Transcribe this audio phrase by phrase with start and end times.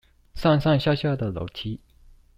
[0.33, 1.79] 上上下下的樓梯